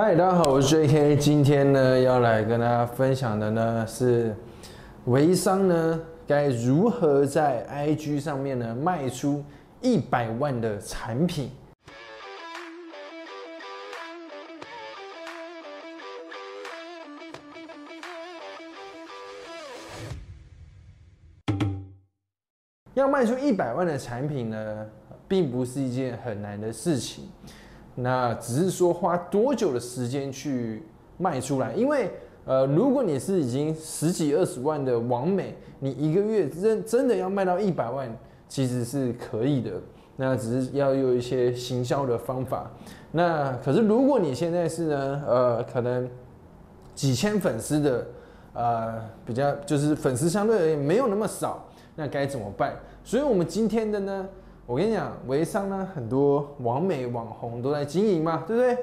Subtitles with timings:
[0.00, 1.16] 嗨，大家好，我是 J.K。
[1.16, 4.32] 今天呢，要来跟大家分享的呢是
[5.06, 9.44] 微商呢该如何在 IG 上面呢卖出
[9.80, 11.50] 一百万的产品。
[22.94, 24.86] 要卖出一百万的产品呢，
[25.26, 27.24] 并不是一件很难的事情。
[28.00, 30.84] 那只是说花多久的时间去
[31.16, 32.08] 卖出来，因为
[32.44, 38.08] 呃，如果你是已经十几二十万的网美，你一个月真真的要卖到一百万，
[38.48, 39.72] 其实是可以的。
[40.14, 42.70] 那只是要有一些行销的方法。
[43.10, 46.08] 那可是如果你现在是呢，呃，可能
[46.94, 48.06] 几千粉丝的，
[48.52, 48.94] 呃，
[49.26, 52.76] 比较就是粉丝相对而言没有那么少，那该怎么办？
[53.02, 54.28] 所以我们今天的呢。
[54.68, 58.76] 我跟你讲，微商呢，很多网美网红都在经营嘛，对不对？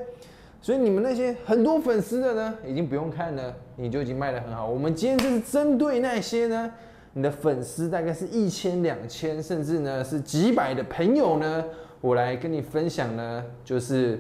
[0.59, 4.67] 所以你们那些很多粉丝的呢，已经不用看了，你就已经卖得很好。
[4.67, 6.72] 我们今天就是针对那些呢，
[7.14, 11.64] 你的粉丝大概是一千、两千，甚至呢是几百的朋友呢，
[12.02, 14.20] 我来跟你分享呢，就是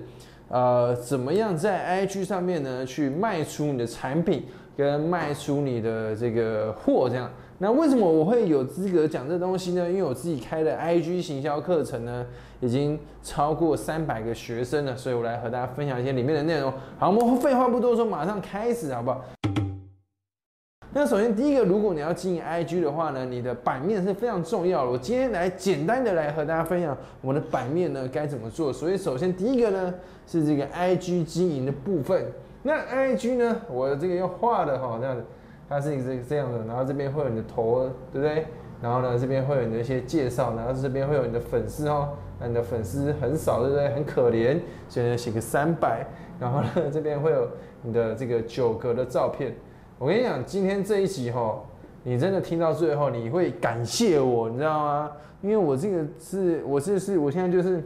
[0.49, 4.43] 呃，怎么样在 IG 上面呢去卖出你的产品，
[4.77, 7.27] 跟卖出你的这个货，这样。
[7.57, 9.89] 那为什么我会有资格讲这东西呢？
[9.89, 12.25] 因为我自己开的 IG 行销课程呢，
[12.59, 16.73] 已经超过三百个学生了，所以我来和大家分享一些里面的内容。
[16.99, 19.23] 好，我们废话不多说，马上开始，好不好？
[20.91, 24.91] 那首先第一个，如果你要经营 IG 的话呢，你的版面是非常重要的。
[24.91, 28.73] 我今天来简单的来和大家分享我们的版面呢该怎么做。
[28.73, 29.93] 所以首先第一个呢
[30.27, 32.25] 是这个 IG 经营的部分。
[32.63, 35.23] 那 IG 呢，我这个要画的哈这样子。
[35.67, 38.45] 它是一个这样的，然后这边会有你的头，对不对？
[38.81, 42.09] 然后呢，这边会有你的一些介绍，然后这边会有你的粉丝哦。
[42.39, 43.89] 那你的粉丝很少，对不对？
[43.89, 46.05] 很可怜，所以呢写个三百。
[46.37, 47.47] 然后呢，这边会有
[47.81, 49.55] 你的这个九格的照片。
[49.97, 51.57] 我跟你讲，今天这一集哈，
[52.03, 55.11] 你真的听到最后，你会感谢我，你知道吗？
[55.41, 57.81] 因为我这个是，我是是，我现在就是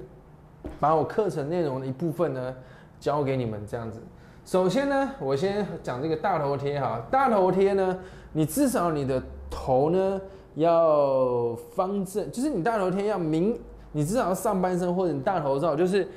[0.80, 2.56] 把我课程内容的一部分呢，
[3.00, 4.02] 教给你们这样子。
[4.50, 7.00] 首先呢，我先讲这个大头贴哈。
[7.12, 7.96] 大头贴呢，
[8.34, 10.20] 你至少你的头呢
[10.56, 13.56] 要方正，就是你大头贴要明，
[13.92, 16.08] 你至少要上半身或者你大头照，就是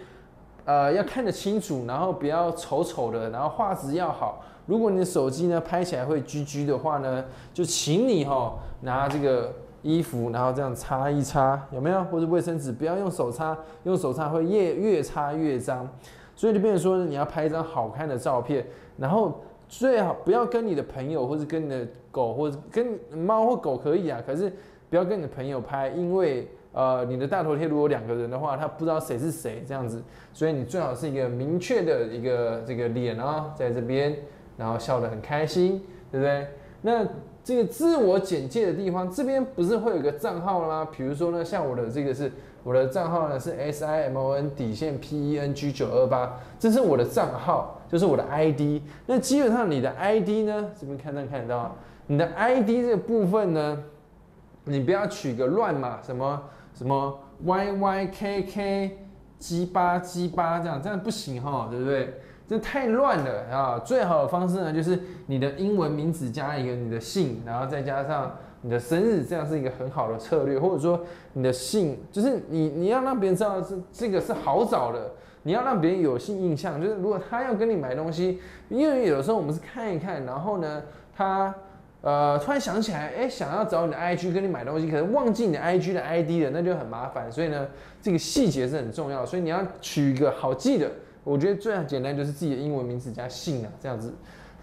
[0.65, 4.43] 呃要看得清楚，然后不要丑丑的，然后画质要好。
[4.64, 7.22] 如果你的手机呢拍起来会居居的话呢，
[7.53, 12.03] 就请你哈拿这个衣服，然后这样擦一擦，有没有？
[12.04, 13.54] 或者卫生纸，不要用手擦，
[13.84, 15.87] 用手擦会越越擦越脏。
[16.42, 18.66] 所以就变成说，你要拍一张好看的照片，
[18.97, 24.52] 然后最好不要跟你的朋友，或者跟你的狗，或者跟猫或狗可以啊，可是
[24.91, 30.02] 不要跟你的朋友拍，因为呃，你的大头贴如果两个人的话，他不知道谁是谁这样子，
[30.32, 34.16] 所以你最好是一个明确的一个这个脸啊，在这边，
[34.56, 36.48] 然后笑得很开心，对不对？
[36.81, 37.06] 那
[37.44, 40.88] 这个自我简介的地方，这边不是会有个账号吗？
[40.97, 42.30] 比如说呢，像我的这个是。
[42.64, 48.81] 我的账号呢是 S I M O N 底线 P E N G 九二八，这是我的账号，就是我的 I D。
[49.04, 51.75] 那基本上你的 I D 呢，这边看能看得到，
[52.06, 53.82] 你的 I D 这个部分呢，
[54.62, 56.41] 你不要取个乱码，什么
[56.72, 58.98] 什么 Y Y K K
[59.41, 62.14] 七八七八这样，这样不行哈，对不对？
[62.52, 63.78] 这太乱了啊！
[63.84, 68.32] 最好的方式呢，就是你的英文名字加一个你的姓，然后再加上。
[68.64, 71.00] 你的生日这样是一个很好的策略，或者说
[71.32, 75.10] 你的姓，就是你你要让别人知道是这个是好找的，
[75.42, 78.38] 你要让别人有性印象，就是如果他要跟你买东西，
[78.69, 80.80] 因为有的时候我们是看一看，然后呢，
[81.12, 81.52] 他
[82.02, 87.32] 呃突然想起来，哎，想要找你的 IG 跟你买东西，可能忘记你的 IG 的 ID 了，那就很麻烦。
[87.32, 87.66] 所以呢，
[88.00, 90.88] 这个细节是很重要，所以你要取一个好记的，
[91.25, 94.12] 我觉得最简单就是自己的英文名字加姓啊，这样子。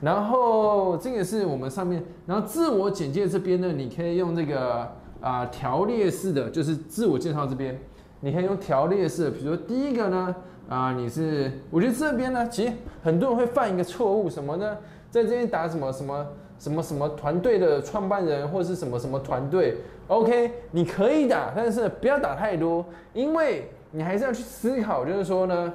[0.02, 7.78] 然后这个是我们上面，然后自我简介这边呢，你可以用这个啊条列式的，就是自我介绍这边，
[8.22, 10.36] 你可以用条列式的，比如说第一个呢，
[10.70, 14.78] 啊你是，我觉得这边呢，其实很多人会犯一个错误，什么呢？
[15.12, 16.28] 在这边打什么什么
[16.60, 19.76] 什么什么团队的创办人或是什么什么团队
[20.08, 25.74] ，OK，你可以打，但是不要打太多，因为你还是要去思考，就是说呢，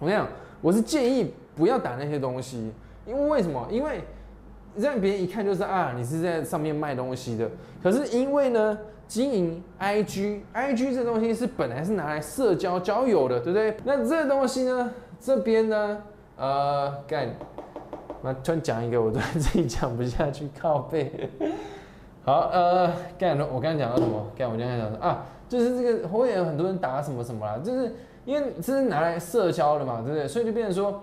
[0.00, 0.26] 我跟你讲，
[0.60, 2.72] 我是建议不要打那些东西。
[3.06, 3.66] 因为为什么？
[3.70, 4.00] 因为
[4.76, 7.48] 让别人一看就是啊，你是在上面卖东西的。
[7.82, 13.76] 可是因为呢，经营 IG，IG 这东西是本来是拿来社交交友的，对不对？
[13.84, 16.02] 那这东西呢，这边呢，
[16.36, 17.28] 呃，干，
[18.22, 21.28] 那突然讲一个，我突然 自己讲不下去，靠背。
[22.22, 24.24] 好，呃，干，我刚才讲到什么？
[24.36, 27.92] 干，我刚才讲说啊，就是这个会有很多人打什么什么啦，就是
[28.24, 30.28] 因为这是拿来社交的嘛，对不对？
[30.28, 31.02] 所以就变成说。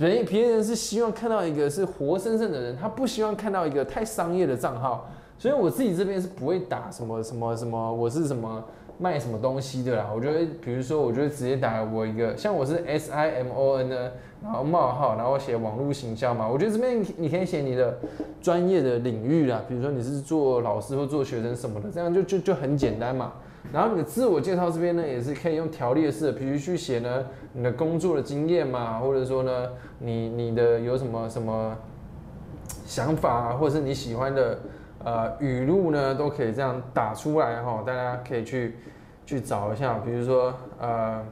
[0.00, 5.10] 别别人是希望看到一个是活生生的人，他不希望看到一个太商业的账号。
[5.36, 8.64] 所以我自己这边是不会打什么什么什么，我是什么
[8.96, 10.08] 卖什么东西的啦。
[10.14, 14.10] 我觉得，比如说，我就直接打我一个，像我是 S I M O N 呢，
[14.40, 16.48] 然后冒号，然后写网络行销嘛。
[16.48, 17.98] 我觉得这边你可以写你的
[18.40, 23.32] 专业的领域啦，比如说你是做老师或做学生什么的，这样就就就很简单嘛。
[23.72, 29.68] 然后你的自我介绍这边呢，也是可以用条列式的，比如去写呢你的工作的经验嘛，或者说呢
[29.98, 31.76] 你你的有什么什么
[32.84, 34.58] 想法啊，或者是你喜欢的。
[35.04, 38.74] 呃，语录呢都可以这样打出来哈，大家可以去
[39.24, 41.24] 去找一下，比如说呃，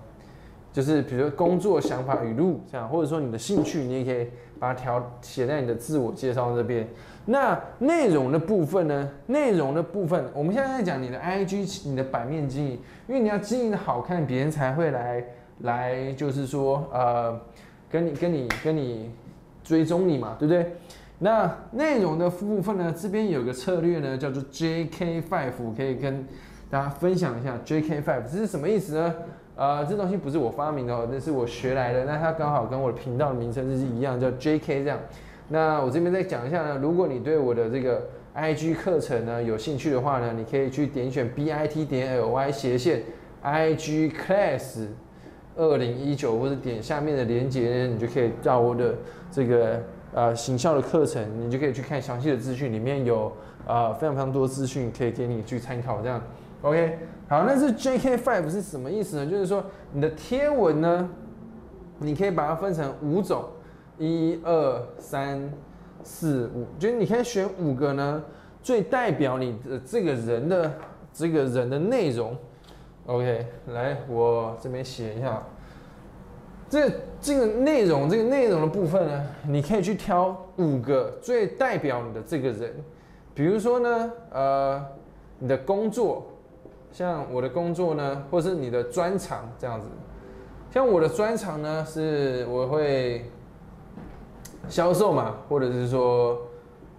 [0.73, 6.87] 就是比如说工作想法语录这样，或者说你的兴趣，你也可以把它调写在你的自我介绍这边。
[7.25, 9.09] 那内容的部分呢？
[9.27, 15.25] 内容的部分，我们现在在讲你的 IG，你的版面经营，因为你要经营的好看，别人才会来
[15.61, 17.41] 来，就是说呃，
[17.91, 19.11] 跟你跟你跟你
[19.65, 20.73] 追踪你嘛，对不对？
[21.19, 22.95] 那内容的部分呢？
[22.97, 26.25] 这边有个策略呢，叫做 JK Five，可以跟
[26.71, 29.15] 大家分享一下 JK Five 这是什么意思呢？
[29.57, 32.05] 呃，这东西不是我发明的哦，那是我学来的。
[32.05, 34.99] 那它刚好跟我的频道的名称是一样，叫 JK 这样。
[35.49, 38.03] 那我这边再讲一下呢，如果你对我的这个
[38.35, 43.03] IG 课程呢有兴趣的话呢，你可以去点选 bit 点 ly 斜线
[43.45, 44.87] IG Class
[45.57, 48.95] 二零一九，或者点下面的链接，你就可以到我的
[49.31, 49.81] 这个。
[50.15, 53.31] 呃，行销的课程，你就可以去看详细的资讯，里面有
[53.67, 56.01] 呃非常非常多资讯可以给你去参考。
[56.01, 56.23] 这样
[56.67, 56.99] ，OK，
[57.29, 59.31] 好，那是 JK Five 是什么意思呢？
[59.31, 61.09] 就是说你的贴文呢，
[62.01, 63.45] 你可以把它分成五种，
[63.99, 65.49] 一二三
[66.03, 68.21] 四五，就是你可以选五个呢，
[68.65, 70.75] 最代表你的这个人的
[71.13, 72.37] 这个人的内容。
[73.07, 75.41] OK，来，我这边写一下。
[76.69, 76.91] 这
[77.21, 82.75] 这个内容，这个内容的部分呢，你可以去挑五个最代表你的这个人，
[83.35, 84.85] 比如说呢，呃，
[85.39, 86.27] 你的工作，
[86.97, 89.87] 像我的工作呢，或是你的专长这样子，
[90.71, 93.31] 像我的专长呢，是我会
[94.67, 96.39] 销售嘛，或者是说，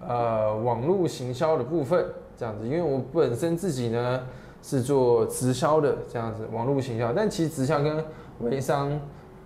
[0.07, 2.05] 呃，网络行销的部分
[2.37, 4.21] 这样子，因为我本身自己呢
[4.61, 8.05] 是做直销的这样子，网络行销，但其实直销跟
[8.41, 8.91] 微商。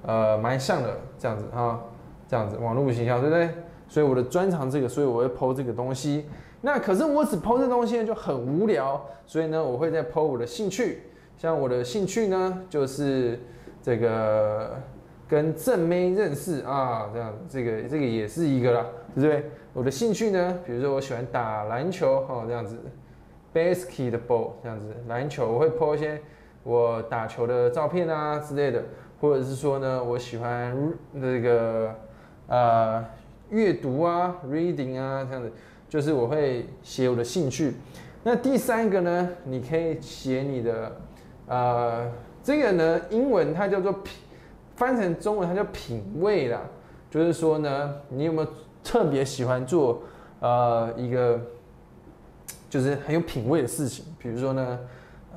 [0.04, 1.80] 呃，蛮像的这样子哈，
[2.28, 3.48] 这样子网络行销对不对？
[3.88, 6.26] 所以我的专长这个，所以我会抛这个东西。
[6.62, 11.04] 那可是我只剖这东西就很无聊，所以呢，我会再剖我的兴趣。
[11.38, 13.40] 像我的兴趣呢，就是
[13.82, 14.80] 这个
[15.28, 18.86] 跟正妹认识啊，这样这个这个也是一个啦，
[19.16, 19.50] 对不对？
[19.74, 22.78] 我的兴趣呢，比如说我喜欢打篮球哦，这样子
[23.54, 26.22] ，basketball 这样子篮球，我会剖一些
[26.64, 28.84] 我打球的照片啊之类的。
[29.20, 30.76] 或者是说呢，我喜欢
[31.12, 31.94] 那个
[32.48, 33.06] 呃
[33.52, 35.52] 阅读啊，reading 啊这样子，
[35.92, 37.74] 就是我会写我的兴趣。
[38.24, 40.96] 那第三个呢，你可以写你的
[41.48, 42.10] 呃
[42.42, 44.14] 这个呢，英文它叫做品，
[44.78, 46.62] 翻成中文它叫品味啦。
[47.10, 48.48] 就是说呢，你有没有
[48.82, 50.02] 特别喜欢做
[50.40, 51.38] 呃一个
[52.70, 54.06] 就是很有品味的事情？
[54.18, 54.80] 比如说呢，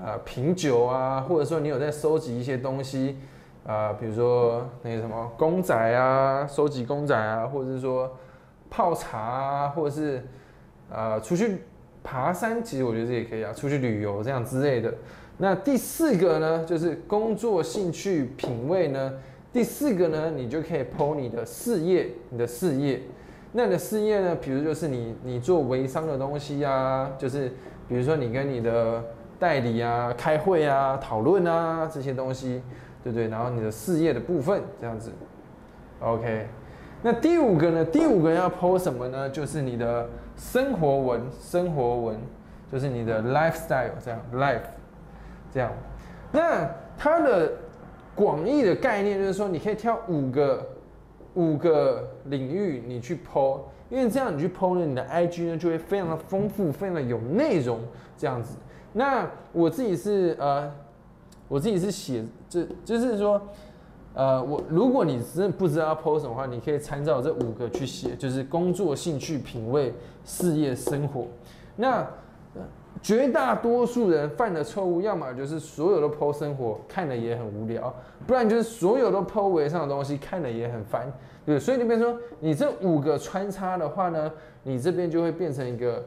[0.00, 3.18] 呃品酒啊，或者说你有在收集一些东西。
[3.66, 8.14] 啊，比如说那个什么公仔啊，收集公仔啊，或者是说
[8.68, 10.22] 泡茶啊，或者是
[10.92, 11.58] 啊出去
[12.02, 14.92] 爬山，其实我觉得这也可以啊，出去旅游这样之类的。
[15.38, 19.12] 那第四个呢，就是工作兴趣品味呢。
[19.52, 23.00] 第四个呢，你就可以剖你的事业，你的事业。
[23.52, 27.50] 那你的事业呢，比如就是你你做微商的东西啊，就是
[27.88, 29.04] 比如说你跟你的
[29.38, 32.62] 代理啊开会啊讨论啊这些东西。
[33.04, 33.28] 对不对？
[33.28, 35.12] 然后你的事业的部分这样子
[36.00, 36.46] ，OK。
[37.02, 37.84] 那第五个呢？
[37.84, 39.28] 第五个要 PO 什么呢？
[39.28, 42.18] 就是你的生活文，生活文
[42.70, 44.60] 就是你的 lifestyle 这样，life
[45.52, 45.72] 这样。
[46.32, 47.52] 那它的
[48.14, 50.66] 广义的概念就是说，你可以挑五个
[51.34, 53.60] 五个领域你去 PO，
[53.90, 57.80] 因为这样你去 PO 呢，你的 IG 呢就会非常的丰富，非常的有内容
[58.16, 58.56] 这样子。
[58.92, 60.72] 那我自己是呃。
[61.46, 63.40] 我自己是写，就就是说，
[64.14, 69.92] 呃，我如果你真的不知道要 post 什么话，你可以参照这五个去写，就是工作、兴趣、品味、
[70.24, 71.26] 事业、生活。
[71.74, 72.06] 那
[73.02, 77.92] 绝大多数人犯的错误，要么就是所有的 PO 生活看了也很无聊，
[78.24, 81.12] 不然就是所有的 PO 围上的东西看了也很烦，
[81.44, 84.30] 对所以你比如说，你这五个穿插的话呢，
[84.62, 86.02] 你这边就会变成一个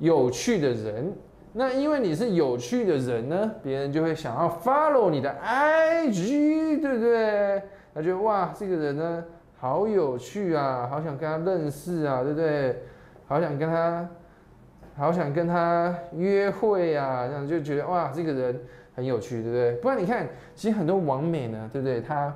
[0.00, 1.12] 有趣的人。
[1.56, 7.62] 那因为你是有趣的人呢，别人就会想要 follow 你的 IG，对不对？
[7.94, 9.24] 他觉得哇，这个人呢，
[9.56, 12.82] 好有趣啊，好想跟他认识啊，对不对？
[13.28, 14.08] 好想跟他，
[14.96, 18.60] 好想跟他约会啊，这样就觉得哇，这个人
[18.96, 19.72] 很有趣，对不对？
[19.76, 22.00] 不然你看，其实很多网美呢，对不对？
[22.00, 22.34] 他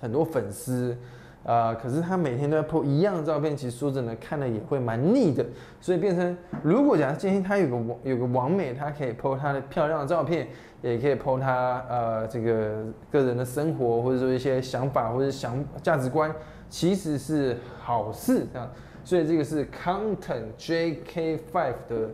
[0.00, 0.96] 很多粉丝。
[1.44, 5.44] 啊，可是他每天都在 po 一样的照片，其实说真的，看了也会蛮腻的。
[5.80, 10.48] 所以变成，如果假设今天他有个有个完美，他可以 po 他的漂亮的照片，
[10.80, 16.34] 也可以 po 他呃这个个人的生活，或者说一些想法或者想价值观，
[16.70, 18.70] 其实是好事这样。
[19.04, 22.08] 所以这个是 Content JK Five 的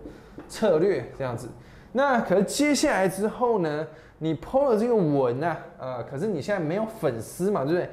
[0.49, 1.49] 策略这样子。
[1.92, 3.87] 那可是接下来之后呢，
[4.18, 7.88] 你 po 了这个文啊，呃，可是你现在没有粉丝嘛，对不对？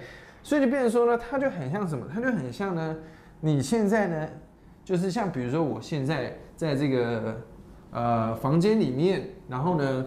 [0.47, 2.05] 所以就变成说呢，它就很像什么？
[2.09, 2.95] 它就很像呢，
[3.41, 4.29] 你现在呢，
[4.81, 7.35] 就是像比如说我现在在这个
[7.91, 10.05] 呃房间里面，然后呢，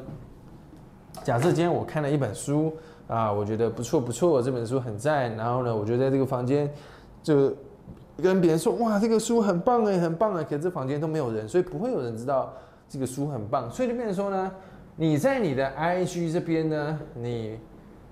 [1.23, 2.75] 假设今天我看了一本书
[3.07, 6.73] 啊，我觉得不错不错，这本书很赞，然后呢，我就在这个房间
[7.23, 7.55] 就
[8.23, 12.51] 跟别人说，哇，这个书很棒哎，很棒哎，可是这房间都没有人，所以不会有人知道
[12.89, 13.71] 这个书很棒。
[13.71, 14.51] 所以就变成说呢，
[14.97, 17.59] 你在你的 IG 这边呢，你。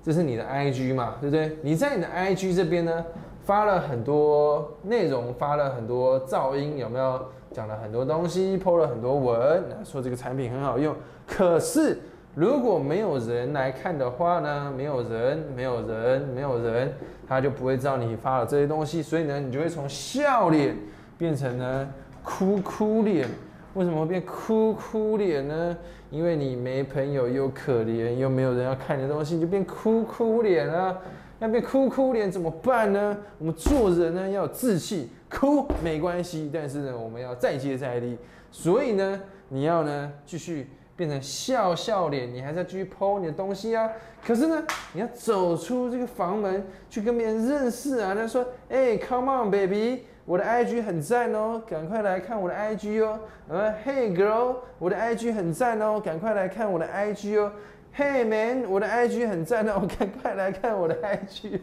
[0.08, 1.54] 这是你的 IG 嘛，对不对？
[1.60, 3.04] 你在你的 IG 这边呢，
[3.44, 7.20] 发了很多内容，发了很多噪音，有没有？
[7.52, 10.96] 讲了很多东西，po 了很多文，说这个产品很好用。
[11.26, 11.98] 可是
[12.34, 14.72] 如果没有人来看的话呢？
[14.74, 16.90] 没有人，没有人，没有人，
[17.28, 19.02] 他就不会知道你发了这些东西。
[19.02, 20.74] 所以呢，你就会从笑脸
[21.18, 21.86] 变成呢
[22.22, 23.28] 哭哭脸。
[23.74, 25.76] 为什么会变哭哭脸呢？
[26.10, 31.00] 因为你没朋友又可怜，又没有人要看你的东西，你就变哭哭脸了。
[31.38, 33.16] 要变哭哭脸怎么办呢？
[33.38, 38.16] 我们做人呢要有志气，哭没关系，但是呢我们要再接再厉。
[38.50, 39.20] 所以呢
[39.50, 43.88] 你要呢继续变成笑笑脸，你还是要继续剖你的东西啊。
[44.26, 44.60] 可是呢
[44.92, 48.14] 你要走出这个房门去跟别人认识啊。
[48.16, 53.18] 他说：“哎，Come on, baby。”我的 IG 很赞哦，赶快来看我的 IG 哦。
[53.48, 57.50] 呃，Hey girl，我的 IG 很赞哦，赶快来看我的 IG 哦。
[57.96, 61.58] Hey man，我的 IG 很赞哦， 赶快来看我的 IG。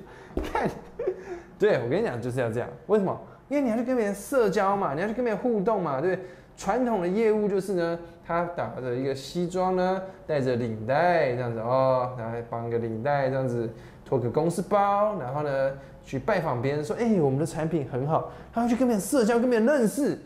[0.52, 0.68] 看，
[1.60, 2.68] 对我跟你讲就是要这样。
[2.88, 3.16] 为什么？
[3.50, 6.18] 因为你要去跟别人社交嘛，你要去跟别人互动嘛，对？
[6.58, 13.70] 传统的业务就是呢，他打着一个西装呢，带着领带这样子哦，然后绑个领带这样子，
[14.04, 15.72] 拖个公司包，然后呢。
[16.06, 20.18] 去拜访别人说，哎，我们的产品很好，他会去跟别人社交，跟别人认识。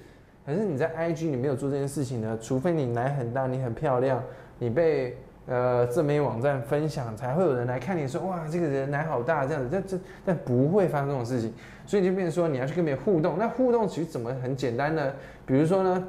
[0.45, 4.21] 可是你在 IG 你没有做这件事情呢，除非你奶很大，你很漂亮，
[4.57, 9.69] 你被呃正面网站分享，才会有人来看你说，哇，这个人奶好大这样子。
[9.71, 11.53] 但这但不会发生这种事情，
[11.85, 13.37] 所以就变成说你要去跟别人互动。
[13.37, 15.13] 那互动其实怎么很简单呢？
[15.45, 16.07] 比如说呢，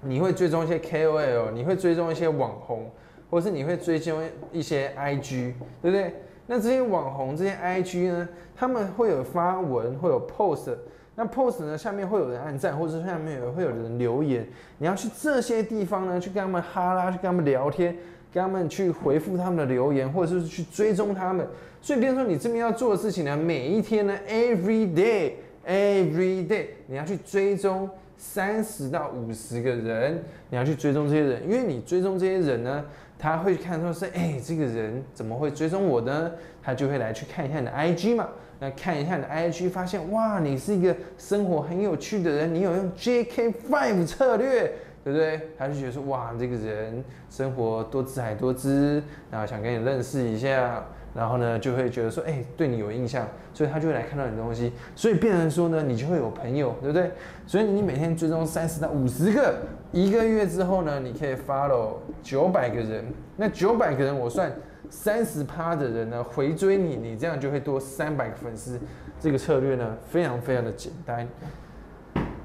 [0.00, 2.90] 你会追踪一些 KOL，你会追踪一些网红，
[3.28, 6.14] 或是你会追踪一些 IG，对不对？
[6.52, 10.74] 那这些网红、这些 IG 呢，他们会有发文，会有 post。
[11.14, 14.44] 那 post 呢，下面会有人按赞，或者下面会有人留言。
[14.78, 17.96] 你要去这些地方呢，去跟他们哈拉，去跟他们聊天，
[18.34, 21.46] 跟他们去回复他们的留言，或者是去追踪他们。
[21.80, 32.84] 所以，比如说你这边要做的事情呢，每一天呢，every day，every day，你要去追踪三十到五十个人，你要去追踪这些人，因为你追踪这些人呢。
[33.20, 36.30] 他会看说是哎，这个人怎么会追踪我呢？
[36.62, 38.28] 他就会来去看一下你的 IG 嘛。
[38.58, 44.72] 那看一下你的 IG，发现哇，你是一个生活很有趣的人，你有用 JK Five 策略，
[45.02, 45.40] 对不对？
[45.58, 50.84] 他就觉得说哇，这个人生活多姿海多姿，然后想跟你认识一下。
[51.12, 57.10] 然后呢，就会觉得说，哎，对你有印象，所以他就会来看到你的东西，所以变成说呢，你就会有朋友，对不对？
[57.48, 59.56] 所以你每天追踪三十到五十个，
[59.92, 63.04] 一个月之后呢，你可以 follow 九百个人，
[63.36, 64.52] 那九百个人我算
[64.88, 68.78] 三十趴的人呢回追你，你这样就会多三百个粉丝。
[69.18, 71.28] 这个策略呢，非常非常的简单。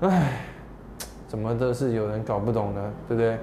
[0.02, 0.46] 唉，
[1.28, 3.38] 怎么都是有人搞不懂呢，对不对？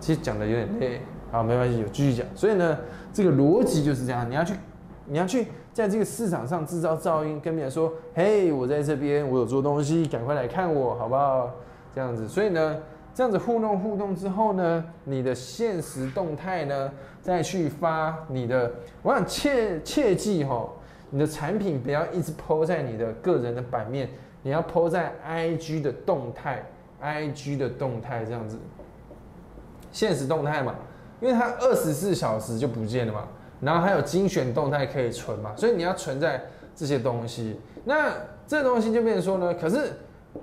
[0.00, 2.26] 其实讲的有点累，好，没关系，有继续讲。
[2.34, 2.78] 所以呢。
[3.10, 4.54] 这个逻辑就是这样，你要去，
[5.06, 11.50] 你要去在这个市场上制造噪音，跟别人说：“嘿，我在这边，我有做东西，赶快来看我，好不好？”
[11.92, 12.76] 这样子，所以呢，
[13.18, 16.88] 这样子互动互动之后呢，你的现实动态呢，
[17.20, 18.72] 再去发你的，
[19.02, 20.68] 我想切切记哈，
[21.10, 24.08] 你的产品不要一直抛在你的个人的版面，
[24.40, 26.64] 你要抛在 IG 的动态
[27.02, 28.56] ，IG 的动态这样子，
[29.90, 30.76] 现实动态嘛。
[31.20, 33.26] 因为它二十四小时就不见了嘛，
[33.60, 36.40] 然后还有精选动态可以存嘛，所以你要存在
[36.72, 37.58] 这些东西。
[37.84, 38.12] 那
[38.46, 39.90] 这东西就变成说呢，可是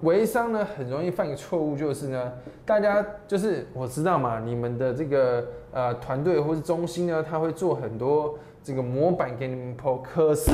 [0.02, 2.34] 微商呢很容易犯一个错误，就是呢，
[2.66, 10.52] 大家就是我知道嘛，你们的这个呃团队或是中心呢，他会做很多这个模板给你们剖可是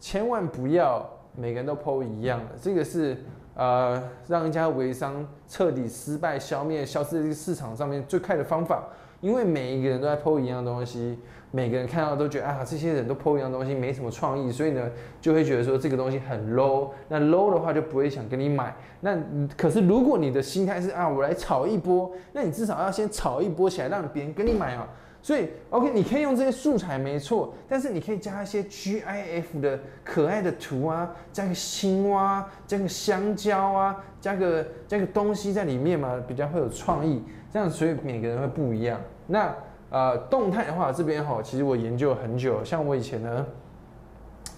[0.00, 3.16] 千万不要每个人都剖一样的，这个是
[3.54, 8.84] 呃让一家微商彻底失败、消灭、消失在这个市场上面最快的方法。
[9.20, 11.18] 因为每一个人都在 PO 一样东西，
[11.50, 16.90] 每个人看到都觉得啊，这些人都 PO 一样东西，没什么创意，所以呢，就会觉得说这个东西很 low。
[17.08, 18.76] 那 low 的话就不会想跟你买。
[19.00, 19.16] 那
[19.56, 24.86] 可是如果你的心态是啊，我来炒一波，那你至少要先炒一波起来，让别人跟你买啊。
[25.24, 37.22] 所以 OK，你可以用这些素材没错，但是你可以加一些 GIF 的可爱的图啊，加个青蛙，加个香蕉啊，加个加个东西在里面嘛，比较会有创意。
[37.50, 39.00] 这样所以每个人会不一样。
[39.26, 39.50] 那
[39.88, 43.46] 呃，动态的话，这边哈，其实我研究了很久，像我以前呢，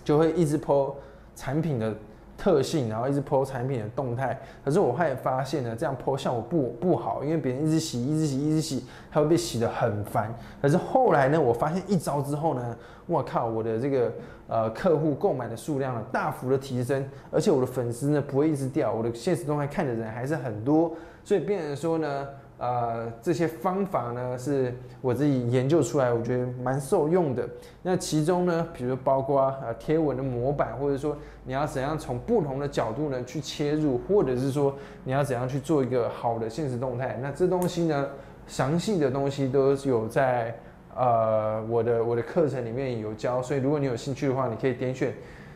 [0.03, 0.95] 就会一直 po
[1.37, 1.95] 产品的
[2.37, 4.39] 特性，然后一直 po 产品的动态。
[4.65, 10.35] 可是我后来发现呢，这样 po 效果不不好，因为别人一直洗，一直洗，一直洗，它会被洗得很烦。
[10.61, 12.77] 可是后来呢，我发现一招之后呢，
[13.07, 14.13] 我靠，我的这个
[14.49, 20.93] 呃客户购买的数量呢大幅的提升，而且我的粉丝呢不会一直掉，我的现实动态看的人还是很多，
[21.25, 22.29] 所以变成说呢。
[22.59, 27.47] 呃，这些方法呢是我自己研究出来，我觉得蛮受用的。
[27.83, 38.09] 那其中呢，比如包括呃贴文的模板，或者说你要怎样从不同的角度呢去切入，或者是说你要怎样去做一个好的现实动态，那这东西呢，
[38.47, 40.59] 详细的东西都有在
[40.97, 43.43] 呃我的我的课程里面有教。
[43.43, 45.13] 所以如果你有兴趣的话，你可以点选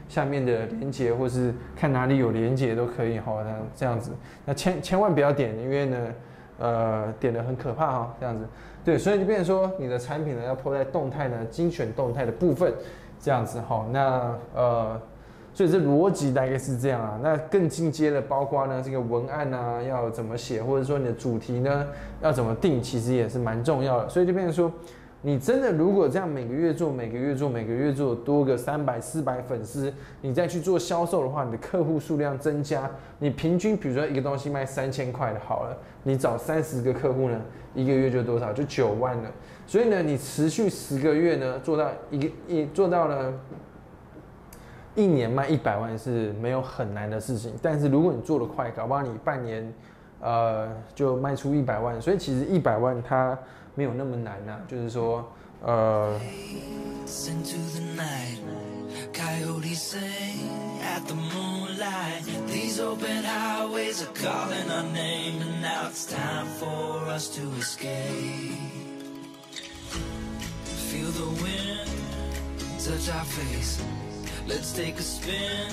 [0.07, 3.43] 下面的连接，或是看哪里有连接都可以哈。
[3.43, 4.11] 那这样子，
[4.45, 5.97] 那千千万不要点，因为呢。
[6.61, 8.45] 呃，点的很可怕哈，这样子，
[8.85, 12.73] 对，所以就变成说你的产品呢要铺在动态呢，精选动态的部分，
[13.19, 13.61] 这样子。
[13.63, 15.01] 哈，那呃，
[15.53, 21.87] 所以这逻辑大概是这样啊，那更进阶的包括呢这个文案呢要怎么写，或者说你的主题呢
[22.23, 24.71] 要怎么定，其实也是蛮重要的，所以就变成说。
[25.23, 37.39] 你真的如果这样每个月做，每个月做，每个月做多个三百四百粉丝，你再去做销售的话，你的客户数量增加，你平均比如说一个东西卖三千块的，好了，你找三十个客户呢，
[37.75, 38.51] 一个月就多少？
[38.51, 39.31] 就九万了。
[39.67, 43.31] 所以呢，你持续十个月呢，做到一个一做到了
[44.95, 47.53] 一年卖一百万是没有很难的事情。
[47.61, 49.71] 但是如果你做的快，搞不好你半年
[50.21, 52.01] 呃就卖出一百万。
[52.01, 53.39] 所以其实一百万它。
[53.77, 55.27] 没有那么难呐，就是说，
[55.63, 56.21] 呃。
[74.47, 75.69] Let's take a spin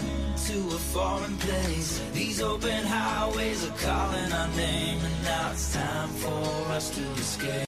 [0.48, 2.02] to a foreign place.
[2.14, 7.66] These open highways are calling our name, and now it's time for us to escape.